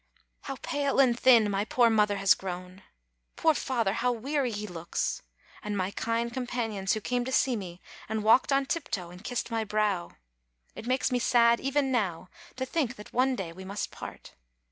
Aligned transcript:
How 0.45 0.55
pale 0.63 0.99
and 0.99 1.15
thin 1.19 1.51
my 1.51 1.63
poor 1.63 1.87
mother 1.91 2.17
has 2.17 2.33
grown! 2.33 2.81
Poor 3.35 3.53
father! 3.53 3.93
how 3.93 4.11
weary 4.11 4.49
he 4.49 4.65
looks! 4.65 5.21
And 5.61 5.77
my 5.77 5.91
kind 5.91 6.33
companions 6.33 6.93
who 6.93 7.01
came 7.01 7.23
to 7.23 7.31
see 7.31 7.55
me 7.55 7.79
and 8.09 8.23
walked 8.23 8.51
on 8.51 8.65
tiptoe 8.65 9.11
and 9.11 9.23
kissed 9.23 9.51
my 9.51 9.63
brow! 9.63 10.13
It 10.73 10.87
makes 10.87 11.11
me 11.11 11.19
sad, 11.19 11.59
even 11.59 11.91
now, 11.91 12.29
to 12.55 12.65
think 12.65 12.95
that 12.95 13.13
one 13.13 13.35
day 13.35 13.53
we 13.53 13.63
must 13.63 13.91
part. 13.91 14.33